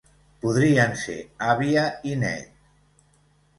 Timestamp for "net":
2.25-2.51